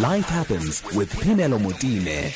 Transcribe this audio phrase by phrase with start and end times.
[0.00, 2.30] Life happens with Phemelo Motene.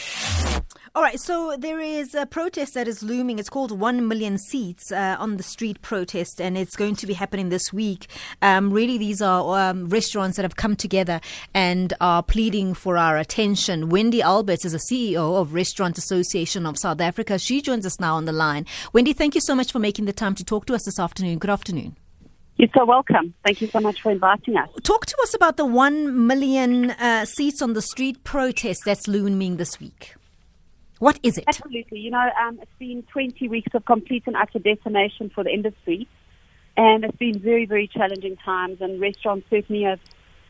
[0.94, 3.39] All right, so there is a protest that is looming.
[3.39, 7.12] It's called One Million Seats uh, on the Street protest, and it's going to be
[7.12, 8.07] happening this week.
[8.41, 11.21] Um, really, these are um, restaurants that have come together
[11.53, 13.90] and are pleading for our attention.
[13.90, 17.38] Wendy Alberts is a CEO of Restaurant Association of South Africa.
[17.38, 18.64] She joins us now on the line.
[18.95, 21.38] Wendy, thank you so much for making the time to talk to us this afternoon.
[21.38, 21.96] Good afternoon.
[22.61, 23.32] You're so welcome.
[23.42, 24.68] Thank you so much for inviting us.
[24.82, 29.56] Talk to us about the one million uh, seats on the street protest that's looming
[29.56, 30.14] this week.
[30.98, 31.45] What is it?
[31.48, 32.00] Absolutely.
[32.00, 36.06] You know, um, it's been 20 weeks of complete and utter decimation for the industry,
[36.77, 38.83] and it's been very, very challenging times.
[38.83, 40.00] And restaurants certainly have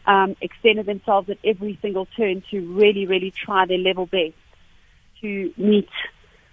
[0.07, 4.35] um, extended themselves at every single turn to really, really try their level best
[5.21, 5.89] to meet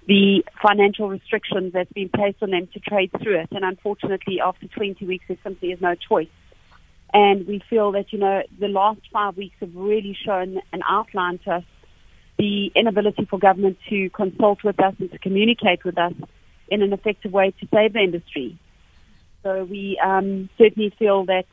[0.08, 3.50] the financial restrictions that's been placed on them to trade through it.
[3.52, 6.30] And unfortunately, after 20 weeks, there simply is no choice.
[7.14, 11.40] And we feel that, you know, the last five weeks have really shown an outline
[11.40, 11.64] to us
[12.38, 16.14] the inability for government to consult with us and to communicate with us
[16.70, 18.58] in an effective way to save the industry.
[19.44, 21.46] So we um, certainly feel that,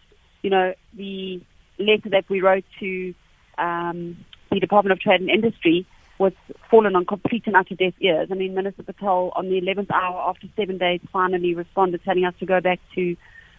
[0.42, 1.42] you know, the
[1.78, 3.14] letter that we wrote to
[3.58, 4.16] um,
[4.50, 5.86] the Department of Trade and Industry
[6.18, 6.32] was
[6.70, 8.28] fallen on complete and utter deaf ears.
[8.30, 12.34] I mean, Minister Patel, on the 11th hour after seven days, finally responded, telling us
[12.40, 13.16] to go back to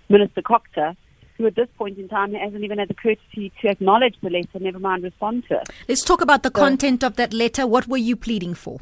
[0.10, 0.96] Minister COGTA
[1.38, 4.60] who at this point in time hasn't even had the courtesy to acknowledge the letter,
[4.60, 5.70] never mind respond to it.
[5.88, 7.68] Let's talk about the so, content of that letter.
[7.68, 8.80] What were you pleading for?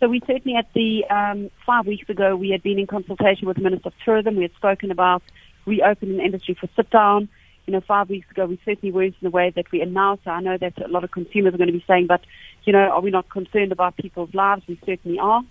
[0.00, 3.56] So we certainly at the um, five weeks ago we had been in consultation with
[3.56, 4.36] the Minister of Tourism.
[4.36, 5.22] We had spoken about
[5.64, 7.28] reopening the industry for sit down.
[7.66, 10.18] You know, five weeks ago we certainly weren't in the way that we are now.
[10.24, 12.20] So I know that a lot of consumers are going to be saying, but
[12.66, 14.62] you know, are we not concerned about people's lives?
[14.68, 15.42] We certainly are.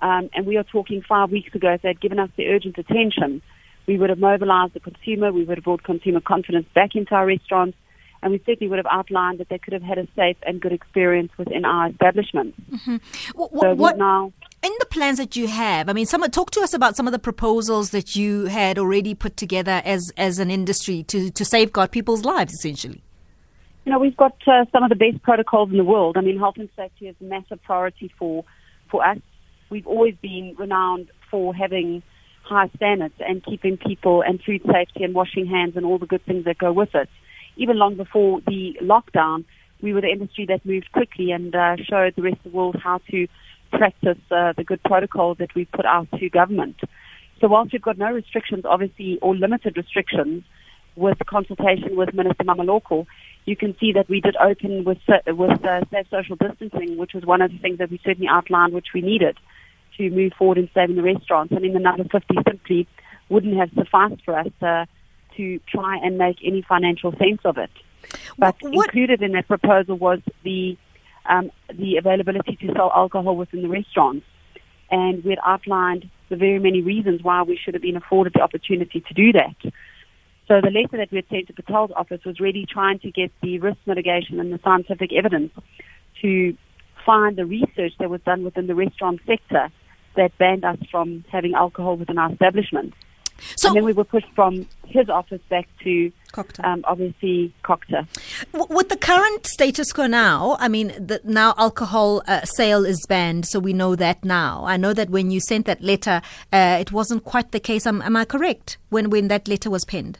[0.00, 1.72] Um, and we are talking five weeks ago.
[1.74, 3.42] If they had given us the urgent attention,
[3.86, 7.26] we would have mobilized the consumer, we would have brought consumer confidence back into our
[7.26, 7.76] restaurants,
[8.22, 10.72] and we certainly would have outlined that they could have had a safe and good
[10.72, 12.54] experience within our establishment.
[12.70, 12.96] Mm-hmm.
[13.34, 14.32] What, so what now?
[14.62, 17.12] In the plans that you have, I mean, some, talk to us about some of
[17.12, 21.92] the proposals that you had already put together as, as an industry to, to safeguard
[21.92, 23.02] people's lives, essentially.
[23.88, 26.18] You know, we've got uh, some of the best protocols in the world.
[26.18, 28.44] I mean, health and safety is a massive priority for,
[28.90, 29.16] for us.
[29.70, 32.02] We've always been renowned for having
[32.42, 36.22] high standards and keeping people and food safety and washing hands and all the good
[36.26, 37.08] things that go with it.
[37.56, 39.46] Even long before the lockdown,
[39.80, 42.76] we were the industry that moved quickly and uh, showed the rest of the world
[42.78, 43.26] how to
[43.72, 46.76] practice uh, the good protocols that we put out to government.
[47.40, 50.44] So whilst we've got no restrictions, obviously, or limited restrictions,
[50.98, 53.06] with consultation with Minister Mmamoloko,
[53.48, 57.24] you can see that we did open with with uh, safe social distancing, which was
[57.24, 59.38] one of the things that we certainly outlined, which we needed
[59.96, 61.52] to move forward in saving the restaurants.
[61.56, 62.86] I mean, the number 50 simply
[63.30, 64.84] wouldn't have sufficed for us uh,
[65.36, 67.70] to try and make any financial sense of it.
[68.38, 68.86] But what?
[68.86, 70.76] included in that proposal was the
[71.24, 74.26] um, the availability to sell alcohol within the restaurants,
[74.90, 78.40] and we had outlined the very many reasons why we should have been afforded the
[78.40, 79.72] opportunity to do that.
[80.48, 83.30] So the letter that we had sent to Patel's office was really trying to get
[83.42, 85.52] the risk mitigation and the scientific evidence
[86.22, 86.56] to
[87.04, 89.68] find the research that was done within the restaurant sector
[90.16, 92.94] that banned us from having alcohol within our establishment.
[93.56, 96.10] So, and then we were pushed from his office back to
[96.64, 98.06] um, obviously COGTA.
[98.52, 103.46] With the current status quo now, I mean, the, now alcohol uh, sale is banned,
[103.46, 104.64] so we know that now.
[104.66, 106.20] I know that when you sent that letter,
[106.52, 107.86] uh, it wasn't quite the case.
[107.86, 110.18] Am, am I correct when when that letter was penned?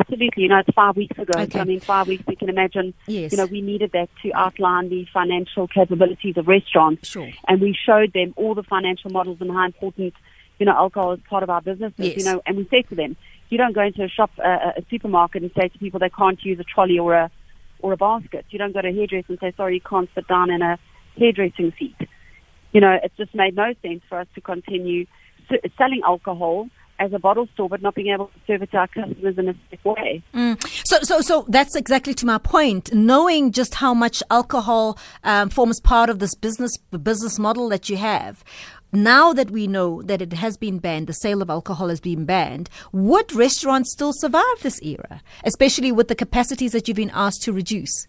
[0.00, 0.42] Absolutely.
[0.42, 1.32] You know, it's five weeks ago.
[1.38, 1.50] Okay.
[1.50, 3.32] So, I mean, five weeks, you can imagine, yes.
[3.32, 7.08] you know, we needed that to outline the financial capabilities of restaurants.
[7.08, 7.30] Sure.
[7.48, 10.14] And we showed them all the financial models and how important,
[10.58, 11.92] you know, alcohol is part of our business.
[11.96, 12.16] Yes.
[12.16, 13.16] You know, and we said to them,
[13.50, 16.42] you don't go into a shop, uh, a supermarket and say to people they can't
[16.42, 17.30] use a trolley or a,
[17.78, 18.44] or a basket.
[18.50, 20.78] You don't go to a hairdresser and say, sorry, you can't sit down in a
[21.16, 21.96] hairdressing seat.
[22.72, 25.06] You know, it just made no sense for us to continue
[25.78, 26.68] selling alcohol
[26.98, 29.48] as a bottle store, but not being able to serve it to our customers in
[29.48, 30.22] a safe way.
[30.32, 30.86] Mm.
[30.86, 32.92] So, so, so that's exactly to my point.
[32.92, 37.96] Knowing just how much alcohol um, forms part of this business business model that you
[37.96, 38.44] have.
[38.92, 42.24] Now that we know that it has been banned, the sale of alcohol has been
[42.24, 47.42] banned, would restaurants still survive this era, especially with the capacities that you've been asked
[47.42, 48.06] to reduce?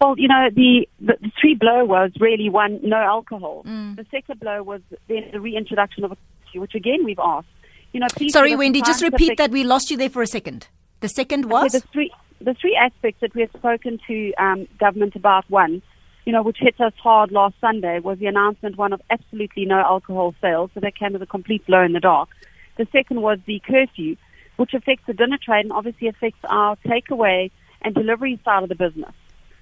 [0.00, 3.62] Well, you know, the, the, the three blow was really one, no alcohol.
[3.66, 3.96] Mm.
[3.96, 6.16] The second blow was then the reintroduction of a
[6.60, 7.48] which again we've asked
[7.94, 9.52] you know, Sorry, Wendy, just repeat that.
[9.52, 10.66] We lost you there for a second.
[10.98, 11.72] The second was?
[11.72, 15.80] Okay, the, three, the three aspects that we have spoken to um, government about, one,
[16.24, 19.78] you know, which hit us hard last Sunday, was the announcement, one, of absolutely no
[19.78, 20.70] alcohol sales.
[20.74, 22.30] So that came as a complete blow in the dark.
[22.78, 24.16] The second was the curfew,
[24.56, 28.74] which affects the dinner trade and obviously affects our takeaway and delivery side of the
[28.74, 29.12] business.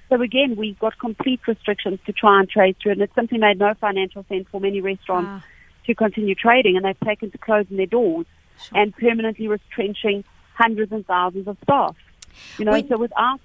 [0.08, 3.58] So again, we've got complete restrictions to try and trade through, and it simply made
[3.58, 5.48] no financial sense for many restaurants Ah.
[5.87, 8.26] To continue trading, and they've taken to closing their doors
[8.69, 8.81] Sure.
[8.81, 10.25] and permanently retrenching
[10.55, 11.96] hundreds and thousands of staff.
[12.58, 13.40] You know, When- so without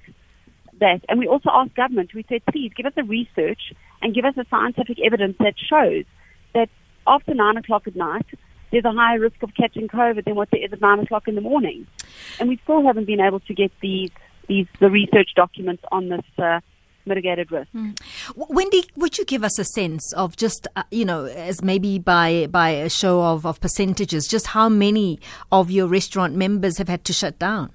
[0.80, 4.26] that, and we also asked government, we said, please give us the research and give
[4.26, 6.06] us the scientific evidence that shows
[6.54, 6.70] that
[7.08, 8.26] after nine o'clock at night,
[8.72, 11.36] there's a higher risk of catching COVID than what there is at nine o'clock in
[11.36, 11.88] the morning.
[12.40, 14.12] And we still haven't been able to get these,
[14.48, 16.60] these the research documents on this uh,
[17.08, 17.70] mitigated risk.
[17.74, 17.94] W-
[18.50, 22.48] Wendy, would you give us a sense of just, uh, you know, as maybe by
[22.48, 25.20] by a show of, of percentages, just how many
[25.52, 27.72] of your restaurant members have had to shut down?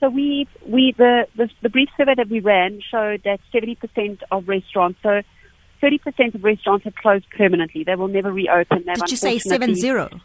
[0.00, 4.48] So we we the, the the brief survey that we ran showed that 70% of
[4.48, 5.22] restaurants, so
[5.82, 7.84] 30% of restaurants have closed permanently.
[7.84, 8.84] They will never reopen.
[8.86, 10.20] They've Did you say 7-0?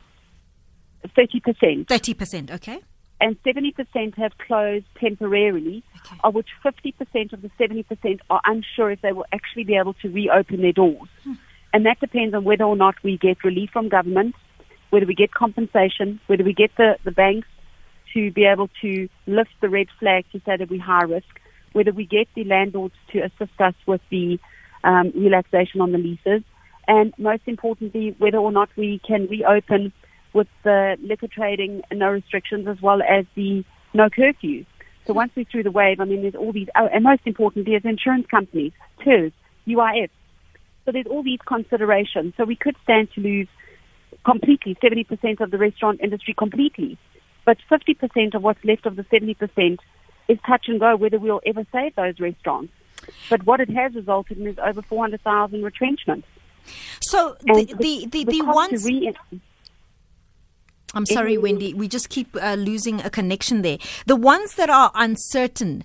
[1.18, 1.86] 30%.
[1.86, 2.80] 30%, okay?
[3.22, 6.18] And 70% have closed temporarily, Okay.
[6.24, 10.10] of which 50% of the 70% are unsure if they will actually be able to
[10.10, 11.10] reopen their doors.
[11.74, 14.36] And that depends on whether or not we get relief from government,
[14.90, 17.48] whether we get compensation, whether we get the, the banks
[18.14, 21.28] to be able to lift the red flag to say that we're high risk,
[21.74, 24.40] whether we get the landlords to assist us with the
[24.84, 26.42] um, relaxation on the leases,
[26.88, 29.94] and most importantly, whether or not we can reopen
[30.34, 34.66] with the liquor trading and no restrictions as well as the no curfew.
[35.06, 37.72] So once we're through the wave, I mean, there's all these, oh, and most importantly,
[37.72, 38.74] there's insurance companies,
[39.04, 39.32] TERS,
[39.68, 40.10] UIF.
[40.86, 42.34] So there's all these considerations.
[42.38, 43.48] So we could stand to lose
[44.24, 46.98] completely 70% of the restaurant industry completely.
[47.46, 49.78] But 50% of what's left of the 70%
[50.28, 52.72] is touch and go whether we'll ever save those restaurants.
[53.30, 56.28] But what it has resulted in is over 400,000 retrenchments.
[57.02, 58.86] So And the, the, the, the the ones.
[58.86, 59.16] re-
[60.94, 61.74] I'm sorry, It- Wendy.
[61.74, 63.78] We just keep uh, losing a connection there.
[64.06, 65.84] The ones that are uncertain,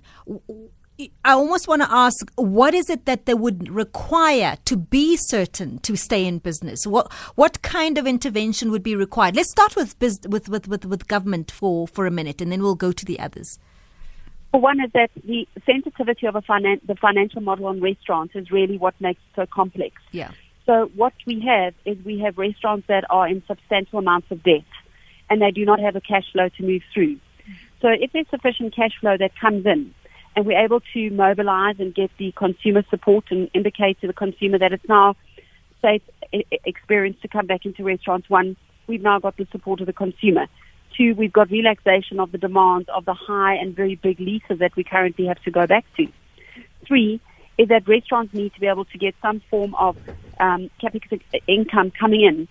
[1.23, 5.79] I almost want to ask, what is it that they would require to be certain
[5.79, 6.87] to stay in business?
[6.87, 9.35] What what kind of intervention would be required?
[9.35, 12.61] Let's start with bus- with, with, with, with government for, for a minute, and then
[12.63, 13.59] we'll go to the others.
[14.53, 18.49] Well, one is that the sensitivity of a finan- the financial model on restaurants is
[18.51, 19.95] really what makes it so complex.
[20.13, 20.31] Yeah.
[20.65, 24.63] So what we have is we have restaurants that are in substantial amounts of debt
[25.29, 27.17] and they do not have a cash flow to move through.
[27.81, 29.93] So if there's sufficient cash flow that comes in
[30.35, 34.57] and we're able to mobilize and get the consumer support and indicate to the consumer
[34.59, 35.15] that it's now
[35.81, 36.01] safe
[36.31, 38.57] experience to come back into restaurants, one,
[38.87, 40.47] we've now got the support of the consumer.
[40.97, 44.75] Two, we've got relaxation of the demands of the high and very big leases that
[44.75, 46.07] we currently have to go back to.
[46.87, 47.21] Three
[47.57, 49.95] is that restaurants need to be able to get some form of
[50.39, 51.17] um, capital
[51.47, 52.47] income coming in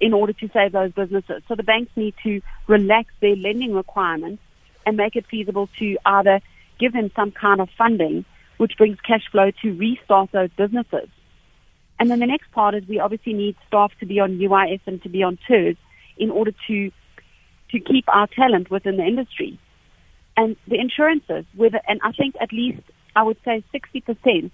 [0.00, 1.42] in order to save those businesses.
[1.48, 4.42] So the banks need to relax their lending requirements
[4.86, 6.40] and make it feasible to either
[6.78, 8.24] give them some kind of funding
[8.56, 11.08] which brings cash flow to restart those businesses.
[11.98, 15.02] And then the next part is we obviously need staff to be on UIF and
[15.02, 15.76] to be on TERS
[16.16, 16.90] in order to
[17.70, 19.58] to keep our talent within the industry.
[20.36, 22.82] And the insurances, whether and I think at least
[23.16, 24.52] I would say sixty percent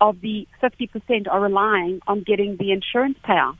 [0.00, 3.56] of the fifty percent are relying on getting the insurance payout.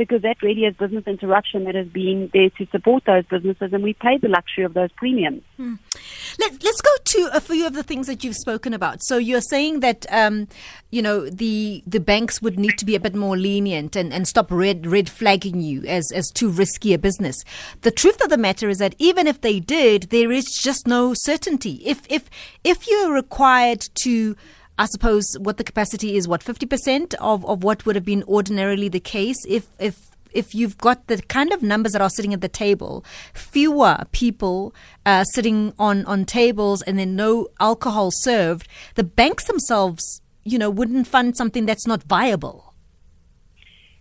[0.00, 3.82] Because that really is business interruption that has been there to support those businesses and
[3.82, 5.42] we pay the luxury of those premiums.
[5.58, 9.02] Let, let's go to a few of the things that you've spoken about.
[9.02, 10.48] So you're saying that um,
[10.90, 14.26] you know the the banks would need to be a bit more lenient and, and
[14.26, 17.36] stop red red flagging you as as too risky a business.
[17.82, 21.12] The truth of the matter is that even if they did, there is just no
[21.14, 21.82] certainty.
[21.84, 22.30] If if
[22.64, 24.34] if you're required to
[24.80, 28.22] I suppose what the capacity is, what fifty percent of, of what would have been
[28.22, 29.36] ordinarily the case.
[29.46, 33.04] If if if you've got the kind of numbers that are sitting at the table,
[33.34, 40.22] fewer people uh, sitting on on tables, and then no alcohol served, the banks themselves,
[40.44, 42.72] you know, wouldn't fund something that's not viable.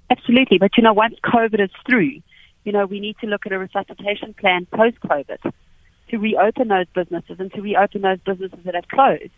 [0.10, 2.22] Absolutely, but you know, once COVID is through,
[2.64, 5.52] you know, we need to look at a resuscitation plan post COVID
[6.08, 9.34] to reopen those businesses and to reopen those businesses that have closed.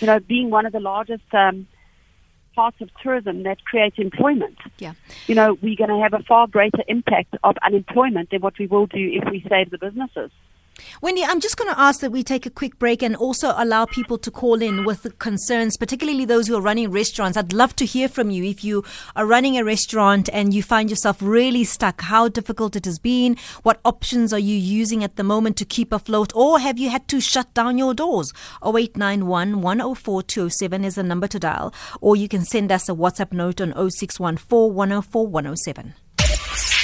[0.00, 1.66] You know, being one of the largest um,
[2.54, 4.94] parts of tourism that creates employment, Yeah.
[5.26, 8.66] you know, we're going to have a far greater impact of unemployment than what we
[8.66, 10.30] will do if we save the businesses.
[11.00, 13.84] Wendy, I'm just going to ask that we take a quick break and also allow
[13.86, 17.36] people to call in with concerns, particularly those who are running restaurants.
[17.36, 18.44] I'd love to hear from you.
[18.44, 22.84] If you are running a restaurant and you find yourself really stuck, how difficult it
[22.84, 26.78] has been, what options are you using at the moment to keep afloat, or have
[26.78, 28.32] you had to shut down your doors?
[28.64, 33.32] 0891 104 207 is the number to dial, or you can send us a WhatsApp
[33.32, 35.94] note on 0614 104 107.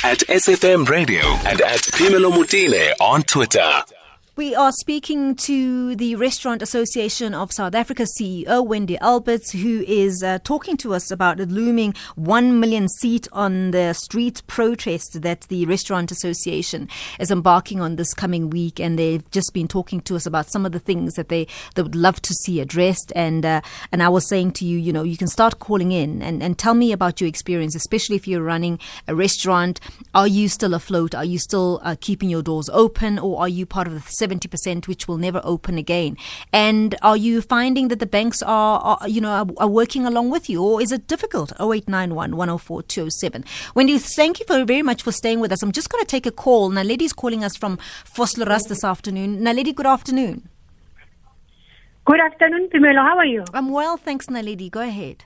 [0.05, 3.83] At SAFM Radio and at Phemelo Motene on Twitter.
[4.37, 10.25] We are speaking to the Restaurant Association of South Africa CEO Wendy Alberts, who is
[10.25, 15.43] uh, talking to us about the looming 1 million seat on the street protest that
[15.43, 16.89] the Restaurant Association
[17.21, 18.81] is embarking on this coming week.
[18.81, 21.83] And they've just been talking to us about some of the things that they, they
[21.83, 23.13] would love to see addressed.
[23.15, 23.61] And, uh,
[23.93, 26.59] and I was saying to you, you know, you can start calling in and, and
[26.59, 29.79] tell me about your experience, especially if you're running a restaurant.
[30.13, 31.15] Are you still afloat?
[31.15, 34.89] Are you still uh, keeping your doors open or are you part of the 70%
[34.89, 36.17] which will never open again?
[36.53, 40.31] And are you finding that the banks are, are you know, are, are, working along
[40.31, 41.53] with you or is it difficult?
[41.61, 43.45] 0891 104 207.
[43.75, 45.63] Wendy, thank you for very much for staying with us.
[45.63, 46.71] I'm just going to take a call.
[46.71, 47.79] Naledi's calling us from
[48.15, 49.41] Vosloorus this afternoon.
[49.41, 50.49] Naledi, good afternoon.
[52.07, 52.99] Good afternoon, Phemelo.
[52.99, 53.45] How are you?
[53.55, 54.71] I'm well, thanks, Naledi.
[54.71, 55.25] Go ahead.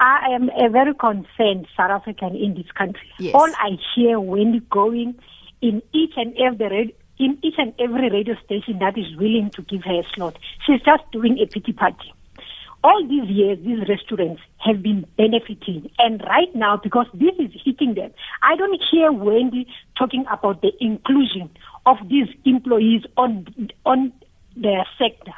[0.00, 3.10] I am a very concerned South African in this country.
[3.18, 3.34] Yes.
[3.34, 5.16] All I hear when going
[5.60, 9.82] in each and every in each and every radio station that is willing to give
[9.84, 10.38] her a slot.
[10.66, 12.12] She's just doing a pity party.
[12.84, 15.90] All these years, these restaurants have been benefiting.
[15.98, 19.66] And right now, because this is hitting them, I don't hear Wendy
[19.98, 21.50] talking about the inclusion
[21.86, 23.46] of these employees on,
[23.84, 24.12] on
[24.56, 25.32] their sector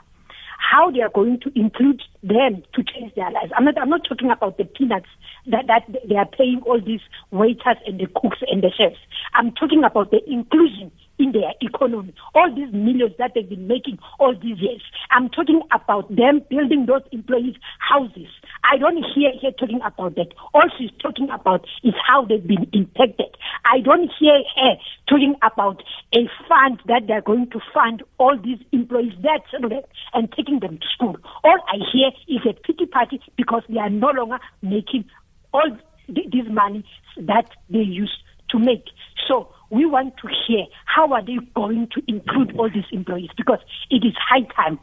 [0.71, 3.51] how they are going to include them to change their lives.
[3.57, 5.09] I'm not, I'm not talking about the peanuts
[5.47, 9.01] that, that they are paying all these waiters and the cooks and the chefs.
[9.35, 12.15] I'm talking about the inclusion in their economy.
[12.35, 14.83] All these millions that they've been making all these years.
[15.11, 18.29] I'm talking about them building those employees' houses.
[18.65, 20.29] I don't hear her talking about that.
[20.55, 23.37] All she's talking about is how they've been impacted.
[23.65, 24.75] I don't hear her
[25.09, 25.83] talking about
[26.15, 29.13] a fund that they're going to fund all these employees,
[29.51, 29.83] children,
[30.15, 31.17] and taking them to school.
[31.45, 35.05] All I hear is a pity party because they are no longer making
[35.53, 35.71] all
[36.09, 36.85] this money
[37.19, 38.19] that they used
[38.51, 38.85] to make.
[39.29, 43.61] So we want to hear how are they going to include all these employees because
[43.91, 44.79] it is high time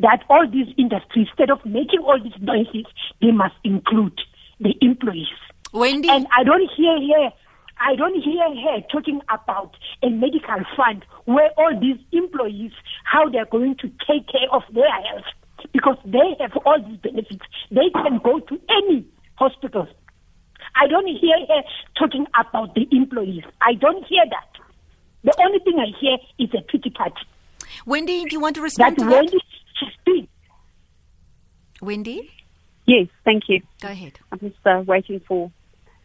[0.00, 2.84] that all these industries, instead of making all these noises,
[3.20, 4.20] they must include
[4.60, 5.28] the employees.
[5.72, 7.30] Wendy, and I don't hear here.
[7.80, 12.72] I don't hear her talking about a medical fund where all these employees,
[13.04, 15.24] how they're going to take care of their health
[15.72, 17.44] because they have all these benefits.
[17.70, 19.04] They can go to any
[19.36, 19.88] hospital
[20.76, 21.62] I don't hear her
[21.98, 23.44] talking about the employees.
[23.60, 24.60] I don't hear that.
[25.22, 27.22] The only thing I hear is a pity party.
[27.86, 29.94] Wendy, do you want to respond that to Wendy that?
[30.06, 30.28] Wendy
[31.80, 32.30] Wendy?
[32.86, 33.60] Yes, thank you.
[33.80, 34.18] Go ahead.
[34.30, 35.50] I'm just uh, waiting for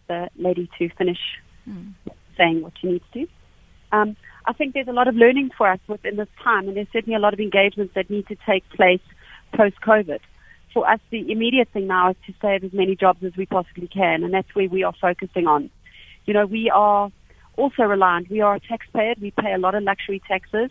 [0.07, 1.19] the lady to finish
[1.67, 1.93] mm.
[2.38, 3.27] saying what she needs to.
[3.91, 6.88] Um, I think there's a lot of learning for us within this time, and there's
[6.93, 9.01] certainly a lot of engagements that need to take place
[9.53, 10.19] post COVID
[10.73, 13.88] for us, the immediate thing now is to save as many jobs as we possibly
[13.88, 15.69] can, and that's where we are focusing on.
[16.25, 17.11] You know, we are
[17.55, 18.29] also reliant.
[18.29, 19.15] We are a taxpayer.
[19.19, 20.69] We pay a lot of luxury taxes,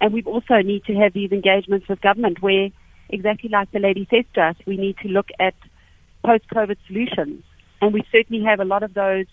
[0.00, 2.70] and we also need to have these engagements with government where,
[3.08, 5.54] exactly like the lady says to us, we need to look at
[6.24, 7.44] post-COVID solutions,
[7.80, 9.26] and we certainly have a lot of those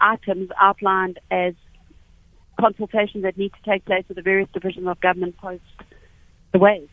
[0.00, 1.54] items outlined as
[2.58, 5.62] consultations that need to take place with the various divisions of government post
[6.52, 6.88] the wave.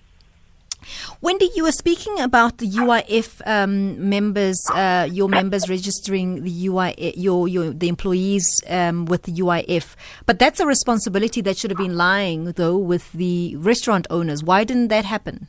[1.22, 7.14] Wendy, you were speaking about the UIF um, members, uh, your members registering the UIF,
[7.16, 9.96] your, your the employees um, with the UIF,
[10.26, 14.44] but that's a responsibility that should have been lying though with the restaurant owners.
[14.44, 15.48] Why didn't that happen?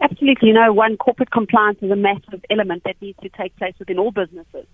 [0.00, 3.74] Absolutely, you know, one corporate compliance is a massive element that needs to take place
[3.78, 4.66] within all businesses,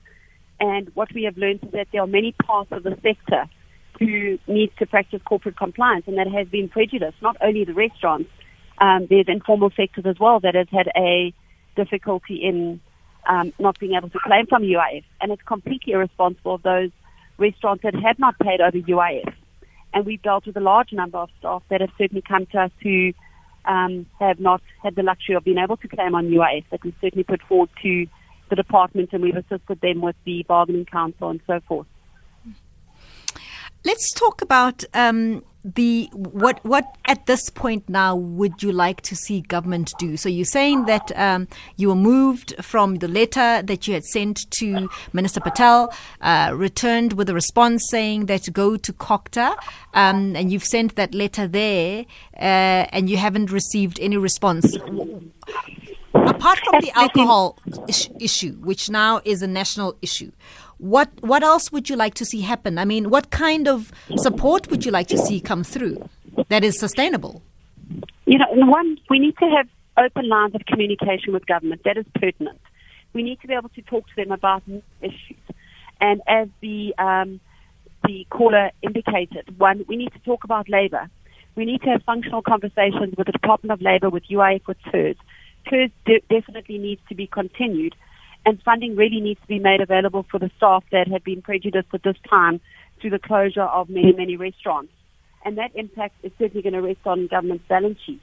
[0.61, 3.49] and what we have learned is that there are many parts of the sector
[3.99, 7.16] who needs to practice corporate compliance, and that has been prejudiced.
[7.23, 8.28] Not only the restaurants
[8.78, 11.33] um, there's informal sectors as well that has had a
[11.76, 12.81] difficulty in
[13.28, 16.90] um, not being able to claim from UIF, and it's completely irresponsible of those
[17.38, 19.33] restaurants that have not paid over UIF.
[19.93, 22.71] And we've dealt with a large number of staff that have certainly come to us
[22.83, 23.12] who
[23.64, 26.95] um, have not had the luxury of being able to claim on UIF that we've
[27.00, 28.07] certainly put forward to
[28.50, 31.87] the department and we've assisted them with the bargaining council and so forth.
[33.87, 39.14] Let's talk about um, the what what at this point now would you like to
[39.14, 40.17] see government do?
[40.17, 44.50] So you're saying that um, you were moved from the letter that you had sent
[44.59, 49.55] to Minister Patel, uh, returned with a response saying that go to COGTA,
[49.93, 52.07] um, and you've sent that letter there,
[52.38, 54.75] uh, and you haven't received any response.
[56.14, 57.59] Apart from the alcohol
[58.19, 60.31] issue, which now is a national issue,
[60.78, 62.78] what what else would you like to see happen?
[62.78, 66.09] I mean, what kind of support would you like to see come through
[66.49, 67.43] that is sustainable?
[68.26, 71.83] You know, one, we need to have open lines of communication with government.
[71.85, 72.61] That is pertinent.
[73.12, 74.62] We need to be able to talk to them about
[75.00, 75.38] issues.
[76.00, 77.40] And as the um,
[78.04, 81.09] the caller indicated, one, we need to talk about labor.
[81.57, 85.16] We need to have functional conversations with the Department of Labor, with UIF, with TERS.
[85.69, 87.95] TERS de- definitely needs to be continued,
[88.47, 91.89] and funding really needs to be made available for the staff that have been prejudiced
[91.93, 92.61] at this time
[93.01, 94.93] through the closure of many, many restaurants.
[95.45, 98.21] And that impact is certainly going to rest on government's balance sheet.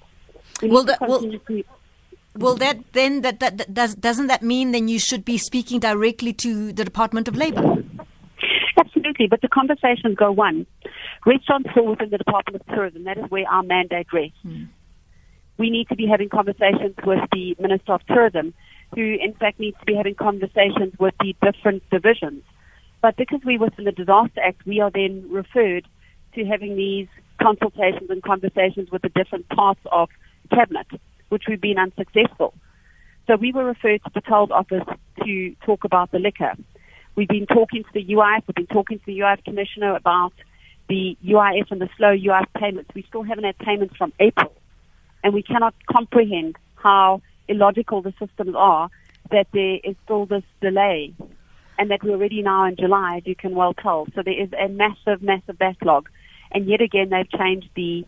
[0.62, 1.63] We Well, that- well- to-
[2.38, 5.80] Well, that then that, that, that does doesn't that mean then you should be speaking
[5.82, 7.84] directly to the Department of Labor?
[8.78, 10.66] Absolutely, but the conversations go one.
[11.25, 13.04] Restaurants fall within the Department of Tourism.
[13.04, 14.38] That is where our mandate rests.
[14.44, 14.63] Hmm.
[15.58, 18.54] We need to be having conversations with the Minister of Tourism,
[18.95, 22.43] who in fact needs to be having conversations with the different divisions.
[23.01, 25.88] But because we're within the Disaster Act, we are then referred
[26.36, 27.07] to having these
[27.41, 30.10] consultations and conversations with the different parts of
[30.53, 30.88] Cabinet,
[31.29, 32.53] which we've been unsuccessful.
[33.27, 34.83] So we were referred to the Patel's office
[35.24, 36.53] to talk about the liquor.
[37.15, 40.33] We've been talking to the UIF, we've been talking to the UIF commissioner about
[40.88, 42.91] the UIF and the slow UIF payments.
[42.93, 44.53] We still haven't had payments from April.
[45.24, 47.21] And we cannot comprehend how
[47.51, 48.89] illogical the systems are
[49.29, 51.13] that there is still this delay
[51.77, 54.08] and that we're already now in July, as you can well tell.
[54.15, 56.10] So there is a massive, massive backlog.
[56.51, 58.05] And yet again, they've changed the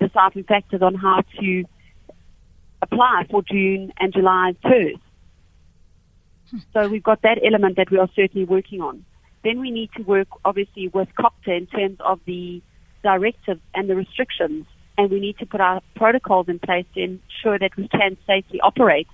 [0.00, 1.64] the deciding factors on how to
[2.82, 4.96] apply for June and July TERS.
[6.72, 9.04] So we've got that element that we are certainly working on.
[9.44, 12.62] Then we need to work, obviously, with COGTA in terms of the
[13.02, 14.66] directives and the restrictions,
[15.00, 18.60] and we need to put our protocols in place to ensure that we can safely
[18.60, 19.08] operate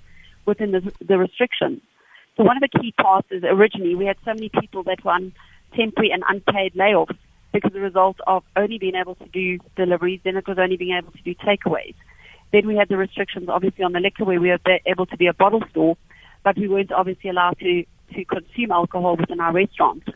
[0.45, 1.81] within the, the restrictions.
[2.37, 5.13] So one of the key parts is originally we had so many people that were
[5.13, 5.33] on
[5.77, 7.17] temporary and unpaid layoffs
[7.53, 10.97] because the result of only being able to do deliveries, then it was only being
[10.97, 11.95] able to do takeaways.
[12.53, 15.29] Then we had the restrictions, obviously, on the liquor where we were able to be
[15.29, 15.97] a bottle store,
[16.43, 20.09] but we weren't obviously allowed to, to consume alcohol within our restaurants.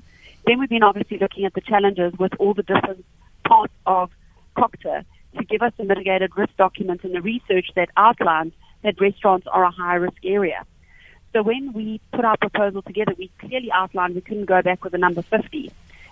[0.47, 3.05] Then we've been obviously looking at the challenges with all the different
[3.47, 4.11] parts of
[4.57, 5.05] COGTA
[5.39, 9.65] to give us a mitigated risk document and the research that outlines that restaurants are
[9.65, 10.64] a high risk area.
[11.33, 14.95] So when we put our proposal together, we clearly outlined we couldn't go back with
[14.95, 15.71] a number 50,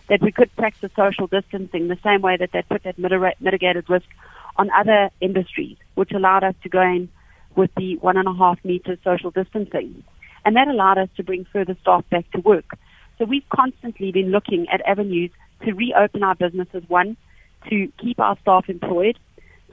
[0.09, 4.07] that we could practice social distancing the same way that they put that mitigated risk
[4.57, 7.09] on other industries, which allowed us to go in
[7.57, 10.05] with the one and a half meter social distancing.
[10.45, 12.79] And that allowed us to bring further staff back to work.
[13.19, 15.33] So we've constantly been looking at avenues
[15.65, 17.17] to reopen our businesses, one,
[17.69, 19.19] to keep our staff employed,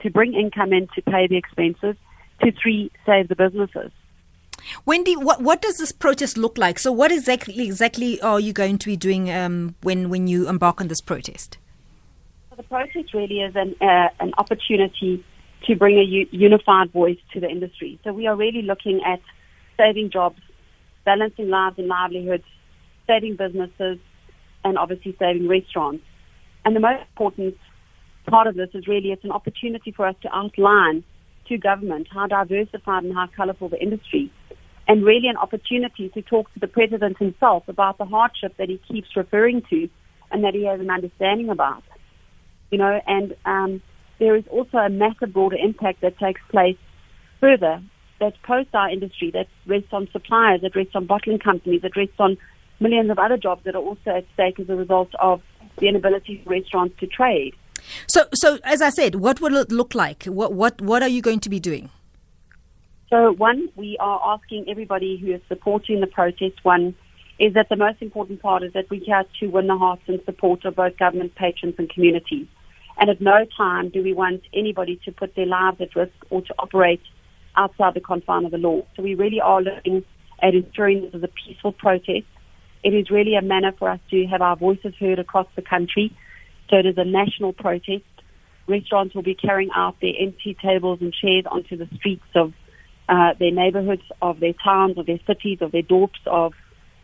[0.02, 1.96] to bring income in to pay the expenses,
[2.42, 3.90] to three, save the businesses.
[4.84, 6.78] Wendy, what what does this protest look like?
[6.78, 10.80] So, what exactly exactly are you going to be doing um, when when you embark
[10.80, 11.58] on this protest?
[12.50, 15.24] So the protest really is an, uh, an opportunity
[15.66, 17.98] to bring a u- unified voice to the industry.
[18.02, 19.20] So we are really looking at
[19.76, 20.40] saving jobs,
[21.04, 22.44] balancing lives and livelihoods,
[23.06, 23.98] saving businesses,
[24.64, 26.04] and obviously saving restaurants.
[26.64, 27.56] And the most important
[28.26, 31.04] part of this is really it's an opportunity for us to outline
[31.48, 34.32] to government how diversified and how colourful the industry
[34.88, 38.80] and really an opportunity to talk to the president himself about the hardship that he
[38.88, 39.88] keeps referring to
[40.30, 41.82] and that he has an understanding about.
[42.70, 43.82] You know, and um,
[44.18, 46.76] there is also a massive broader impact that takes place
[47.40, 47.82] further
[48.18, 52.16] that post our industry, that rests on suppliers, that rests on bottling companies, that rests
[52.18, 52.38] on
[52.80, 55.42] millions of other jobs that are also at stake as a result of
[55.78, 57.54] the inability for restaurants to trade.
[58.06, 60.24] So, so as I said, what will it look like?
[60.24, 61.90] What what what are you going to be doing?
[63.08, 66.94] So, one, we are asking everybody who is supporting the protest, one,
[67.38, 70.20] is that the most important part is that we have to win the hearts and
[70.24, 72.48] support of both government, patrons, and communities.
[72.98, 76.42] And at no time do we want anybody to put their lives at risk or
[76.42, 77.02] to operate
[77.56, 78.82] outside the confines of the law.
[78.96, 80.04] So we really are looking
[80.42, 82.26] at ensuring this is a peaceful protest.
[82.82, 86.16] It is really a manner for us to have our voices heard across the country.
[86.70, 88.04] So it is a national protest.
[88.68, 92.52] Restaurants will be carrying out their empty tables and chairs onto the streets of
[93.08, 96.52] uh, their neighborhoods, of their towns, of their cities, of their dorps, of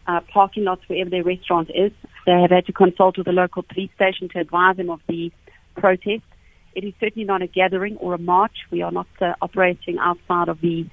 [0.07, 1.93] uh, parking lots, wherever their restaurant is.
[2.27, 5.31] They have had to consult with the local police station to advise them of the
[5.77, 6.25] protest.
[6.75, 8.57] It is certainly not a gathering or a march.
[8.71, 10.87] We are not uh, operating outside of the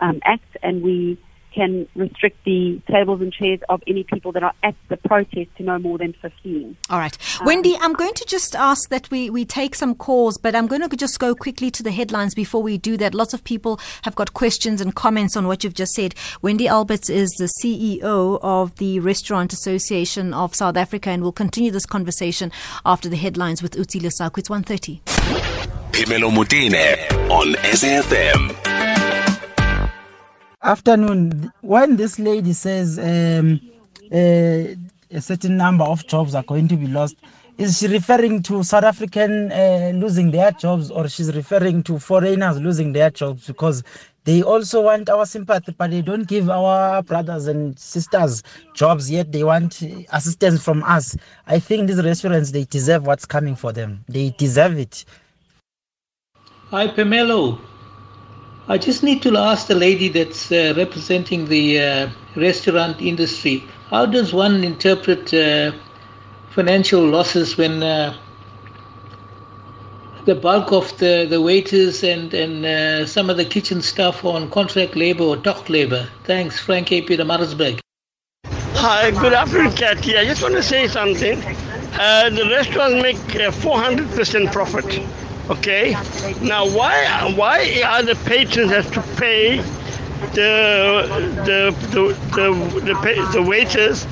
[0.00, 1.18] um, act, and we
[1.54, 5.62] can restrict the tables and chairs of any people that are at the protest to
[5.62, 6.76] no more than 15.
[6.90, 7.16] All right.
[7.44, 10.66] Wendy, um, I'm going to just ask that we, we take some calls, but I'm
[10.66, 13.14] going to just go quickly to the headlines before we do that.
[13.14, 16.14] Lots of people have got questions and comments on what you've just said.
[16.40, 21.70] Wendy Alberts is the CEO of the Restaurant Association of South Africa, and we'll continue
[21.70, 22.50] this conversation
[22.84, 24.38] after the headlines with Uti Lesaku.
[24.38, 25.00] It's 1.30.
[25.92, 28.71] Phemelo Motene on SAFM.
[30.62, 33.60] Afternoon when this lady says um,
[34.12, 34.74] uh,
[35.16, 37.16] a certain number of jobs are going to be lost
[37.58, 42.58] is she referring to South African uh, losing their jobs or she's referring to foreigners
[42.58, 43.46] losing their jobs?
[43.46, 43.82] Because
[44.24, 48.42] they also want our sympathy but they don't give our brothers and sisters
[48.74, 49.30] jobs yet.
[49.32, 51.16] They want assistance from us.
[51.46, 54.04] I think these restaurants they deserve what's coming for them.
[54.08, 55.04] They deserve it.
[56.70, 57.58] Hi pamelo
[58.68, 64.06] i just need to ask the lady that's uh, representing the uh, restaurant industry how
[64.06, 65.72] does one interpret uh,
[66.50, 68.14] financial losses when uh,
[70.24, 74.34] the bulk of the, the waiters and, and uh, some of the kitchen staff are
[74.34, 76.08] on contract labor or dock labor.
[76.24, 77.02] Thanks, Frank A.
[77.02, 77.80] Pietermaritzburg.
[78.74, 80.16] Hi, good afternoon, Kathy.
[80.16, 81.42] I just want to say something.
[81.94, 85.00] Uh, the restaurants make uh, 400% profit.
[85.52, 85.92] Okay.
[86.40, 89.58] Now, why why are the patrons have to pay
[90.38, 90.52] the
[91.48, 91.58] the
[91.92, 92.02] the
[92.36, 94.06] the, the, pay, the waiters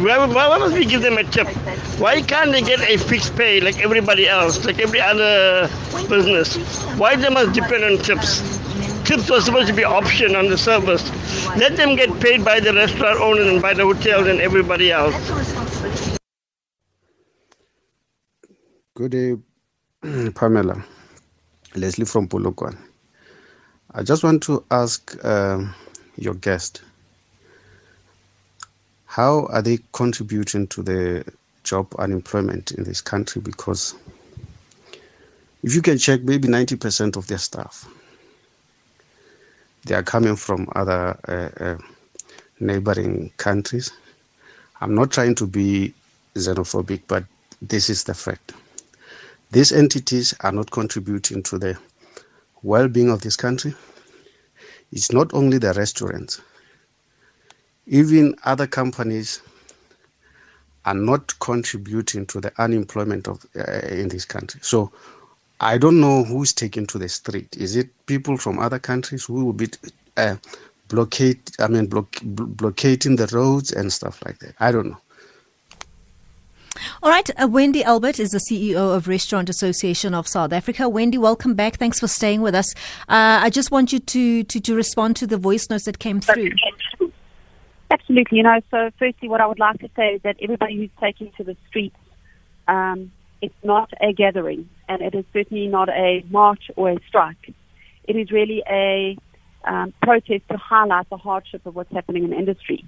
[0.00, 1.46] why, why must we give them a tip?
[2.00, 5.68] Why can't they get a fixed pay like everybody else, like every other
[6.08, 6.56] business?
[6.98, 8.40] Why they must depend on tips?
[9.04, 11.08] Tips are supposed to be option on the service.
[11.56, 15.14] Let them get paid by the restaurant owners and by the hotels and everybody else.
[18.94, 19.36] Good day,
[20.34, 20.84] Pamela.
[21.74, 22.78] Leslie from Polokwane.
[23.94, 25.74] I just want to ask um,
[26.16, 26.82] your guest
[29.06, 31.24] how are they contributing to the
[31.64, 33.40] job unemployment in this country?
[33.40, 33.94] Because
[35.62, 37.86] if you can check, maybe 90% of their staff
[39.86, 41.78] they are coming from other uh, uh,
[42.58, 43.92] neighboring countries.
[44.80, 45.94] I'm not trying to be
[46.34, 47.24] xenophobic, but
[47.62, 48.52] this is the fact.
[49.50, 51.78] These entities are not contributing to the
[52.62, 53.74] well being of this country.
[54.92, 56.40] It's not only the restaurants,
[57.86, 59.40] even other companies
[60.84, 64.60] are not contributing to the unemployment of uh, in this country.
[64.62, 64.92] So
[65.60, 67.56] I don't know who's taken to the street.
[67.56, 69.68] Is it people from other countries who will be
[70.16, 70.36] uh,
[70.88, 71.40] blockade?
[71.58, 74.54] I mean, block, blockading the roads and stuff like that.
[74.60, 75.00] I don't know.
[77.02, 80.88] All right, uh, Wendy Albert is the CEO of Restaurant Association of South Africa.
[80.88, 81.76] Wendy, welcome back.
[81.76, 82.74] Thanks for staying with us.
[83.08, 86.20] Uh, I just want you to, to, to respond to the voice notes that came
[86.20, 86.50] through.
[87.90, 88.38] Absolutely.
[88.38, 91.30] You know, so firstly, what I would like to say is that everybody who's taking
[91.36, 91.96] to the streets,
[92.68, 97.54] um, it's not a gathering, and it is certainly not a march or a strike.
[98.04, 99.16] It is really a
[99.64, 102.84] um, protest to highlight the hardship of what's happening in the industry.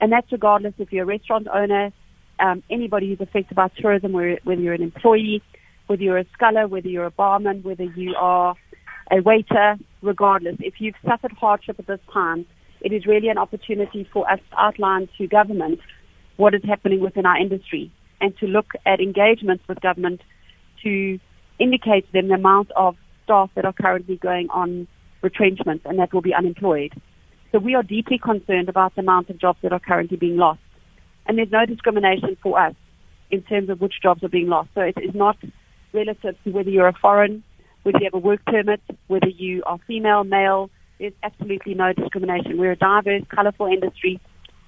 [0.00, 1.92] And that's regardless if you're a restaurant owner,
[2.40, 5.42] um, anybody who's affected by tourism, whether you're an employee,
[5.86, 8.54] whether you're a scholar, whether you're a barman, whether you are
[9.10, 10.56] a waiter, regardless.
[10.60, 12.46] If you've suffered hardship at this time,
[12.80, 15.80] it is really an opportunity for us to outline to government
[16.36, 20.20] what is happening within our industry and to look at engagements with government
[20.82, 21.18] to
[21.58, 24.86] indicate to them the amount of staff that are currently going on
[25.22, 26.92] retrenchment and that will be unemployed.
[27.52, 30.60] So we are deeply concerned about the amount of jobs that are currently being lost.
[31.30, 32.74] And there's no discrimination for us
[33.30, 34.70] in terms of which jobs are being lost.
[34.74, 35.36] So it is not
[35.92, 37.44] relative to whether you're a foreign,
[37.84, 42.58] whether you have a work permit, whether you are female, male, there's absolutely no discrimination.
[42.58, 44.20] We're a diverse, colourful industry.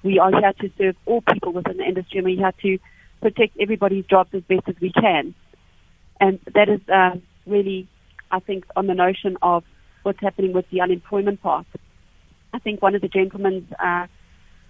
[0.05, 2.79] We are here to serve all people within the industry, and we're here to
[3.21, 5.35] protect everybody's jobs as best as we can.
[6.21, 7.89] And that is uh, really,
[8.31, 9.65] I think, on the notion of
[10.05, 11.67] what's happening with the unemployment part.
[12.55, 14.07] I think one of the gentlemen uh,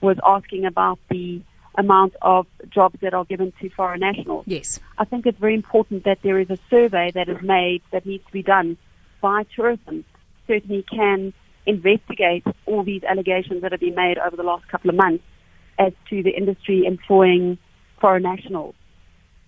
[0.01, 1.43] was asking about the
[1.77, 4.45] amount of jobs that are given to foreign nationals.
[4.47, 4.79] Yes.
[4.99, 8.25] I think it's very important that there is a survey that is made that needs
[8.27, 8.77] to be done
[9.21, 10.05] by tourism.
[10.47, 11.33] Certainly can
[11.65, 15.25] investigate all these allegations that have been made over the last couple of months
[15.79, 17.57] as to the industry employing
[18.01, 18.75] foreign nationals.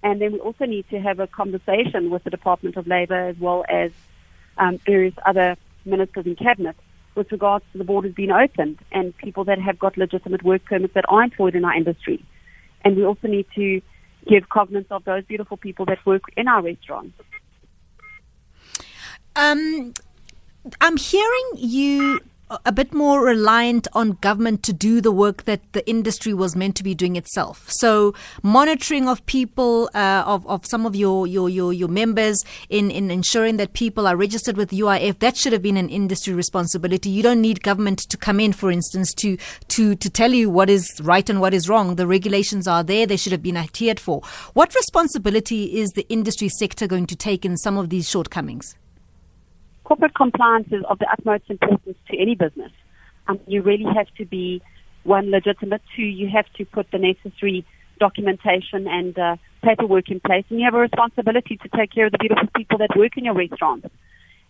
[0.03, 3.37] And then we also need to have a conversation with the Department of Labour as
[3.39, 3.91] well as
[4.59, 6.77] um, various other ministers in cabinet
[7.15, 10.95] with regards to the borders being opened and people that have got legitimate work permits
[10.95, 12.25] that are employed in our industry.
[12.85, 13.81] And we also need to
[14.27, 17.15] give cognizance of those beautiful people that work in our restaurants.
[19.37, 19.93] Um,
[20.81, 22.21] I'm hearing you
[22.65, 26.77] a bit more reliant on government to do the work that the industry was meant
[26.77, 27.71] to be doing itself.
[27.71, 32.91] So monitoring of people, uh, of, of some of your, your, your, your members in,
[32.91, 37.09] in ensuring that people are registered with UIF, that should have been an industry responsibility.
[37.09, 40.69] You don't need government to come in, for instance, to, to, to tell you what
[40.69, 41.97] is right and what is wrong.
[41.97, 43.07] The regulations are there.
[43.07, 44.21] They should have been adhered for.
[44.53, 48.77] What responsibility is the industry sector going to take in some of these shortcomings?
[49.85, 52.73] Corporate compliance is of the utmost importance to any business.
[53.29, 54.63] Um, you really have to be
[55.05, 55.83] one legitimate.
[55.95, 57.65] Two, you have to put the necessary
[58.01, 62.13] documentation and uh, paperwork in place, and you have a responsibility to take care of
[62.13, 63.87] the beautiful people that work in your restaurants.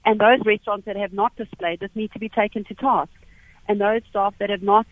[0.05, 3.13] And those restaurants that have not displayed this need to be taken to task.
[3.69, 4.87] And those staff that have not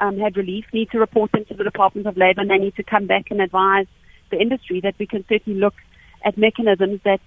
[0.00, 2.74] um, had relief need to report them to the Department of Labour and they need
[2.76, 3.86] to come back and advise
[4.30, 5.74] the industry that we can certainly look
[6.24, 7.20] at mechanisms that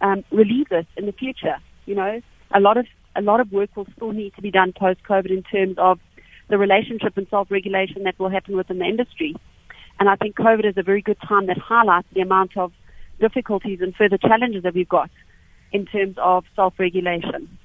[0.00, 1.56] um, relieve this in the future.
[1.86, 2.20] You know,
[2.54, 5.30] a lot of a lot of work will still need to be done post COVID
[5.30, 5.98] in terms of
[6.48, 9.34] the relationship and self regulation that will happen within the industry.
[9.98, 12.72] And I think COVID is a very good time that highlights the amount of
[13.20, 15.10] difficulties and further challenges that we've got
[15.72, 17.58] in terms of self regulation.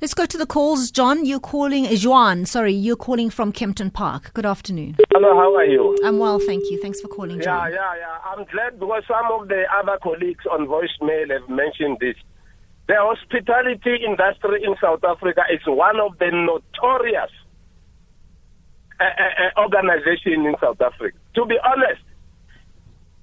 [0.00, 0.90] Let's go to the calls.
[0.90, 4.32] John, you're calling, uh, Juan, sorry, you're calling from Kempton Park.
[4.34, 4.96] Good afternoon.
[5.12, 5.96] Hello, how are you?
[6.04, 6.80] I'm well, thank you.
[6.80, 7.72] Thanks for calling, Yeah, John.
[7.72, 8.18] yeah, yeah.
[8.24, 12.16] I'm glad because some of the other colleagues on voicemail have mentioned this.
[12.90, 17.30] The hospitality industry in South Africa is one of the notorious
[18.98, 21.16] uh, uh, uh, organization in South Africa.
[21.36, 22.02] To be honest,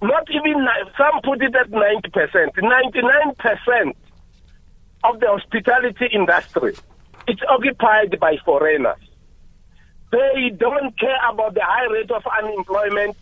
[0.01, 0.65] not even
[0.97, 3.97] some put it at ninety percent, ninety-nine percent
[5.03, 6.73] of the hospitality industry
[7.27, 9.03] it's occupied by foreigners.
[10.13, 13.17] They don't care about the high rate of unemployment.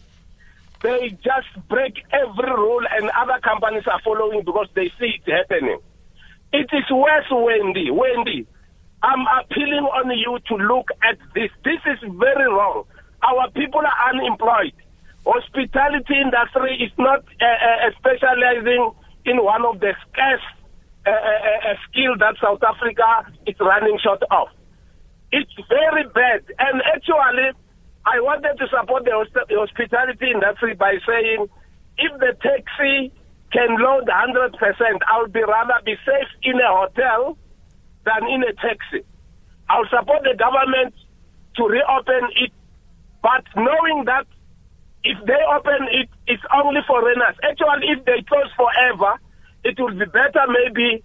[0.84, 5.80] They just break every rule, and other companies are following because they see it happening.
[6.56, 7.92] It is worse, Wendy.
[7.92, 8.48] Wendy,
[9.04, 11.52] I'm appealing on you to look at this.
[11.66, 12.86] This is very wrong.
[13.28, 14.72] Our people are unemployed.
[15.28, 18.90] Hospitality industry is not uh, uh, specializing
[19.26, 20.48] in one of the scarce
[21.06, 24.48] uh, uh, uh, skill that South Africa is running short of.
[25.34, 26.48] It's very bad.
[26.58, 27.52] And actually,
[28.06, 31.50] I wanted to support the hospitality industry by saying
[31.98, 33.12] if the taxi
[33.52, 34.54] can load 100%,
[35.08, 37.38] I'll be rather be safe in a hotel
[38.06, 39.06] than in a taxi.
[39.70, 40.94] I'll support the government
[41.58, 42.52] to reopen it,
[43.22, 44.28] but knowing that
[45.04, 47.36] if they open it, it's only foreigners.
[47.44, 49.20] Actually, if they close forever,
[49.64, 51.04] it will be better maybe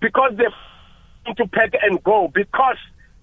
[0.00, 0.46] because they
[1.36, 2.76] to pack and go because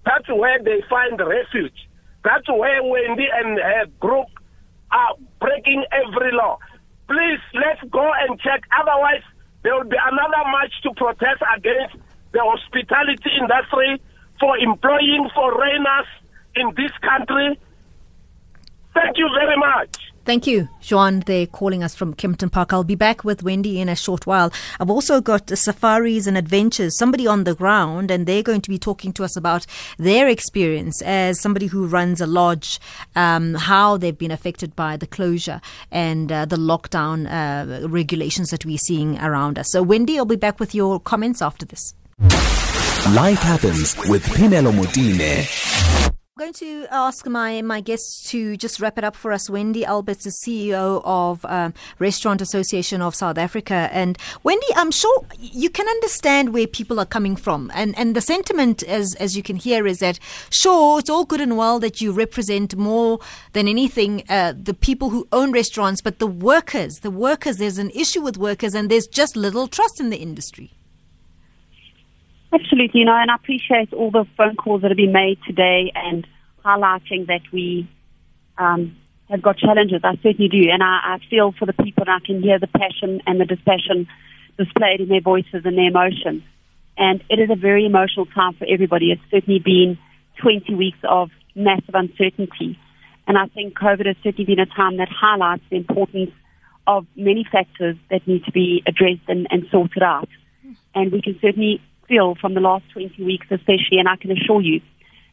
[0.04, 1.76] that's where they find refuge.
[2.24, 4.26] That's where Wendy and her group
[4.90, 6.58] are breaking every law.
[7.10, 8.62] Please, let's go and check.
[8.70, 9.26] Otherwise,
[9.64, 11.96] there will be another march to protest against
[12.30, 14.00] the hospitality industry
[14.38, 16.06] for employing foreigners
[16.54, 17.58] in this country.
[18.94, 20.09] Thank you very much.
[20.24, 21.20] Thank you, Juan.
[21.20, 22.72] They're calling us from Kempton Park.
[22.72, 24.52] I'll be back with Wendy in a short while.
[24.78, 28.78] I've also got safaris and adventures, somebody on the ground, and they're going to be
[28.78, 29.64] talking to us about
[29.98, 32.78] their experience as somebody who runs a lodge,
[33.16, 38.66] um, how they've been affected by the closure and uh, the lockdown uh, regulations that
[38.66, 39.72] we're seeing around us.
[39.72, 41.94] So, Wendy, I'll be back with your comments after this.
[43.14, 45.99] Life happens with Phemelo Motene.
[46.40, 49.50] Going to ask my, my guests to just wrap it up for us.
[49.50, 53.90] Wendy Alberts is CEO of um, Restaurant Association of South Africa.
[53.92, 57.70] And Wendy, I'm sure you can understand where people are coming from.
[57.74, 61.42] And, and the sentiment, as, as you can hear, is that sure, it's all good
[61.42, 63.18] and well that you represent more
[63.52, 67.90] than anything uh, the people who own restaurants, but the workers, the workers, there's an
[67.90, 70.72] issue with workers and there's just little trust in the industry.
[72.52, 75.92] Absolutely, you know, and I appreciate all the phone calls that have been made today
[75.94, 76.26] and
[76.64, 77.88] highlighting that we
[78.58, 78.96] um,
[79.28, 80.00] have got challenges.
[80.02, 82.66] I certainly do, and I, I feel for the people, and I can hear the
[82.66, 84.08] passion and the dispassion
[84.58, 86.42] displayed in their voices and their emotions.
[86.98, 89.12] And it is a very emotional time for everybody.
[89.12, 89.96] It's certainly been
[90.42, 92.78] 20 weeks of massive uncertainty,
[93.28, 96.32] and I think COVID has certainly been a time that highlights the importance
[96.88, 100.28] of many factors that need to be addressed and, and sorted out.
[100.94, 104.60] And we can certainly feel from the last 20 weeks, especially, and I can assure
[104.60, 104.82] you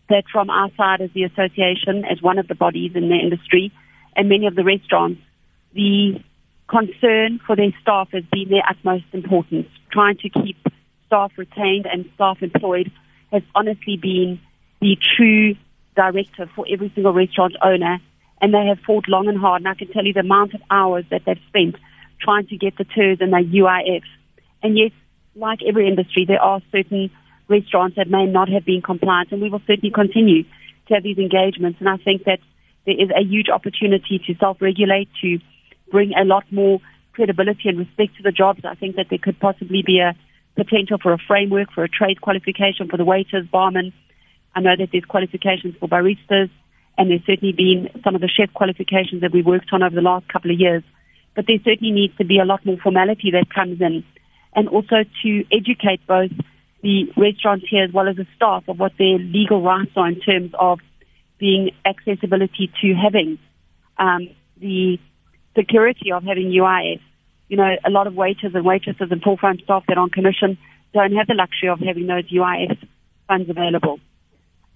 [0.10, 3.74] that from our side as the association, as one of the bodies in the industry,
[4.16, 5.20] and many of the restaurants,
[5.74, 6.22] the
[6.70, 9.68] concern for their staff has been their utmost importance.
[9.92, 10.58] Trying to keep
[11.08, 12.92] staff retained and staff employed
[13.32, 14.40] has honestly been
[14.80, 15.56] the true
[15.96, 18.00] directive for every single restaurant owner,
[18.40, 19.62] and they have fought long and hard.
[19.62, 21.76] And I can tell you the amount of hours that they've spent
[22.22, 24.04] trying to get the TERS and their UIF.
[24.64, 24.92] And yes,
[25.38, 27.10] like every industry, there are certain
[27.48, 30.44] restaurants that may not have been compliant, and we will certainly continue
[30.88, 31.80] to have these engagements.
[31.80, 32.40] And I think that
[32.86, 35.40] there is a huge opportunity to self-regulate, to
[35.92, 36.80] bring a lot more
[37.14, 38.62] credibility and respect to the jobs.
[38.66, 40.16] I think that there could possibly be a
[40.56, 43.94] potential for a framework, for a trade qualification for the waiters, barmen.
[44.56, 46.50] I know that there's qualifications for baristas,
[46.98, 50.02] and there's certainly been some of the chef qualifications that we worked on over the
[50.02, 50.84] last couple of years.
[51.36, 54.04] But there certainly needs to be a lot more formality that comes in,
[54.58, 56.32] and also to educate both
[56.82, 60.52] the restaurateur as well as the staff of what their legal rights are in terms
[60.60, 60.80] of
[61.38, 63.38] being accessibility to having
[64.00, 64.28] um,
[64.60, 64.98] the
[65.56, 67.00] security of having UIF.
[67.50, 70.58] You know, a lot of waiters and waitresses and full-time staff that are on commission
[70.92, 72.78] don't have the luxury of having those UIF
[73.28, 74.00] funds available.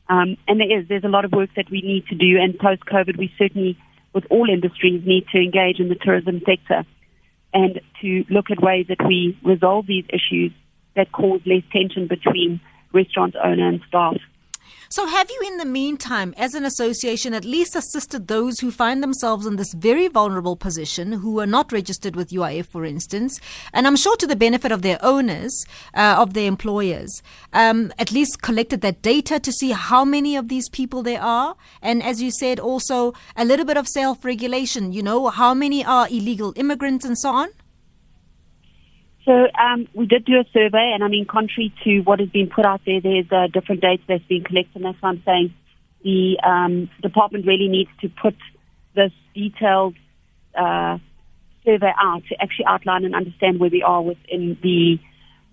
[0.10, 2.58] Um, and there is, there's a lot of work that we need to do, and
[2.58, 3.78] post-COVID, we certainly,
[4.14, 6.86] with all industries, need to engage in the tourism sector
[7.54, 10.52] and to look at ways that we resolve these issues
[10.96, 12.60] that cause less tension between
[12.94, 14.18] restaurant owner and staff.
[14.92, 19.02] So, have you, in the meantime, as an association, at least assisted those who find
[19.02, 23.40] themselves in this very vulnerable position, who are not registered with UIF, for instance,
[23.72, 27.24] and I'm sure to the benefit of their owners, uh, of their employers,
[27.54, 31.56] um, at least collected that data to see how many of these people there are,
[31.82, 34.92] and as you said, also a little bit of self-regulation.
[34.92, 37.48] You know, how many are illegal immigrants and so on.
[39.26, 42.50] So um, we did do a survey, and I mean, contrary to what has been
[42.50, 45.54] put out there, there's uh, different data that's been collected, and that's why I'm saying
[46.04, 48.36] the um, department really needs to put
[48.96, 49.96] this detailed
[50.58, 50.98] uh,
[51.64, 55.00] survey out to actually outline and understand where we are within the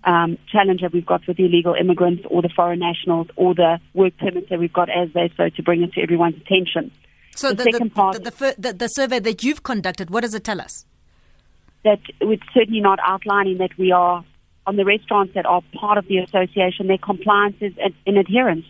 [0.03, 3.79] um, challenge that we've got with the illegal immigrants or the foreign nationals or the
[3.93, 6.91] work permits that we've got as they so to bring it to everyone's attention.
[7.35, 10.21] So the, the second the, part, the, the, the, the survey that you've conducted, what
[10.21, 10.85] does it tell us?
[11.83, 14.23] That it's certainly not outlining that we are
[14.67, 17.73] on the restaurants that are part of the association, their compliance is
[18.05, 18.65] in adherence.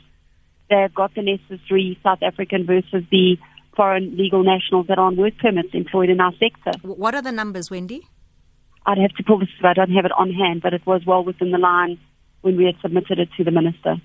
[0.70, 3.38] They've got the necessary South African versus the
[3.76, 6.72] foreign legal nationals that are on work permits employed in our sector.
[6.84, 8.08] What are the numbers, Wendy?
[8.86, 11.24] I'd have to pull this, I don't have it on hand, but it was well
[11.24, 12.00] within the line
[12.42, 13.96] when we had submitted it to the minister.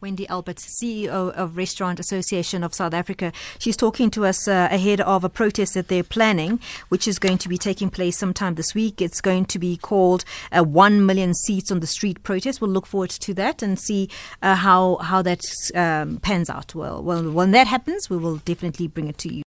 [0.00, 3.32] Wendy Alberts, CEO of Restaurant Association of South Africa.
[3.58, 7.38] She's talking to us uh, ahead of a protest that they're planning, which is going
[7.38, 9.00] to be taking place sometime this week.
[9.00, 12.60] It's going to be called a 1 million seats on the street protest.
[12.60, 14.08] We'll look forward to that and see
[14.42, 16.74] uh, how how that um, pans out.
[16.74, 19.42] Well, well, when that happens, we will definitely bring it to you.